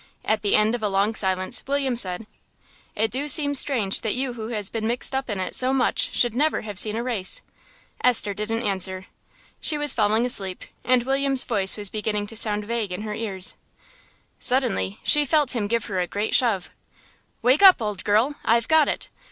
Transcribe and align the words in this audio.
At 0.25 0.41
the 0.41 0.55
end 0.55 0.73
of 0.73 0.81
a 0.81 0.89
long 0.89 1.13
silence 1.13 1.63
William 1.67 1.95
said 1.95 2.25
"It 2.95 3.11
do 3.11 3.27
seem 3.27 3.53
strange 3.53 4.01
that 4.01 4.15
you 4.15 4.33
who 4.33 4.47
has 4.47 4.67
been 4.67 4.87
mixed 4.87 5.13
up 5.13 5.29
in 5.29 5.39
it 5.39 5.53
so 5.53 5.73
much 5.75 6.15
should 6.17 6.33
never 6.33 6.61
have 6.61 6.79
seen 6.79 6.95
a 6.95 7.03
race." 7.03 7.43
Esther 8.03 8.33
didn't 8.33 8.63
answer. 8.63 9.05
She 9.59 9.77
was 9.77 9.93
falling 9.93 10.25
asleep, 10.25 10.63
and 10.83 11.03
William's 11.03 11.43
voice 11.43 11.77
was 11.77 11.89
beginning 11.89 12.25
to 12.25 12.35
sound 12.35 12.65
vague 12.65 12.91
in 12.91 13.03
her 13.03 13.13
ears. 13.13 13.53
Suddenly 14.39 14.99
she 15.03 15.23
felt 15.23 15.51
him 15.55 15.67
give 15.67 15.85
her 15.85 15.99
a 15.99 16.07
great 16.07 16.33
shove. 16.33 16.71
"Wake 17.43 17.61
up, 17.61 17.79
old 17.79 18.03
girl, 18.03 18.33
I've 18.43 18.67
got 18.67 18.87
it. 18.87 19.07